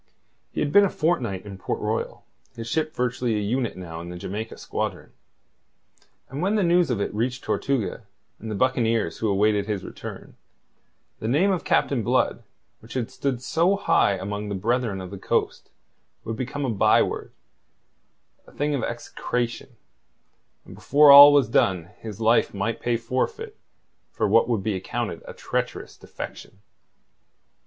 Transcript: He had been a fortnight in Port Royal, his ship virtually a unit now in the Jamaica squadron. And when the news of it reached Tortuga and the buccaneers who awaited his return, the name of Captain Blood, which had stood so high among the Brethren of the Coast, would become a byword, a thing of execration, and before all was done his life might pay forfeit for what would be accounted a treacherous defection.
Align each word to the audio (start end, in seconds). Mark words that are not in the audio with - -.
He 0.51 0.61
had 0.61 0.71
been 0.71 0.83
a 0.83 0.89
fortnight 0.89 1.45
in 1.45 1.59
Port 1.59 1.79
Royal, 1.79 2.25
his 2.55 2.67
ship 2.67 2.95
virtually 2.95 3.35
a 3.35 3.39
unit 3.39 3.77
now 3.77 4.01
in 4.01 4.09
the 4.09 4.17
Jamaica 4.17 4.57
squadron. 4.57 5.11
And 6.27 6.41
when 6.41 6.55
the 6.55 6.63
news 6.63 6.89
of 6.89 6.99
it 6.99 7.13
reached 7.13 7.43
Tortuga 7.43 8.07
and 8.39 8.49
the 8.49 8.55
buccaneers 8.55 9.19
who 9.19 9.29
awaited 9.29 9.67
his 9.67 9.83
return, 9.83 10.35
the 11.19 11.27
name 11.27 11.51
of 11.51 11.63
Captain 11.63 12.01
Blood, 12.01 12.41
which 12.79 12.95
had 12.95 13.11
stood 13.11 13.43
so 13.43 13.75
high 13.75 14.13
among 14.13 14.49
the 14.49 14.55
Brethren 14.55 15.01
of 15.01 15.11
the 15.11 15.19
Coast, 15.19 15.69
would 16.23 16.35
become 16.35 16.65
a 16.65 16.71
byword, 16.71 17.31
a 18.47 18.51
thing 18.51 18.73
of 18.73 18.81
execration, 18.83 19.75
and 20.65 20.73
before 20.73 21.11
all 21.11 21.31
was 21.31 21.47
done 21.47 21.91
his 21.99 22.19
life 22.19 22.55
might 22.55 22.81
pay 22.81 22.97
forfeit 22.97 23.55
for 24.11 24.27
what 24.27 24.49
would 24.49 24.63
be 24.63 24.73
accounted 24.75 25.21
a 25.27 25.33
treacherous 25.35 25.95
defection. 25.95 26.57